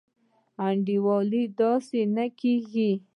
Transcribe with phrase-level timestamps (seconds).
[0.67, 2.91] انډيوالي داسي نه کيږي.